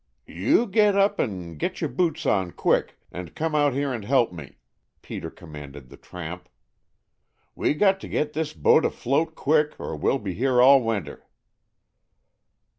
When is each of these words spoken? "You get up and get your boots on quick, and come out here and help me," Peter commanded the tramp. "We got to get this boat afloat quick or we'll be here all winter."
"You 0.25 0.65
get 0.65 0.95
up 0.95 1.19
and 1.19 1.59
get 1.59 1.79
your 1.79 1.89
boots 1.91 2.25
on 2.25 2.53
quick, 2.53 2.97
and 3.11 3.35
come 3.35 3.53
out 3.53 3.73
here 3.75 3.93
and 3.93 4.03
help 4.03 4.31
me," 4.33 4.57
Peter 5.03 5.29
commanded 5.29 5.89
the 5.89 5.95
tramp. 5.97 6.49
"We 7.53 7.75
got 7.75 7.99
to 7.99 8.07
get 8.07 8.33
this 8.33 8.51
boat 8.53 8.83
afloat 8.83 9.35
quick 9.35 9.75
or 9.79 9.95
we'll 9.95 10.17
be 10.17 10.33
here 10.33 10.59
all 10.59 10.81
winter." 10.81 11.27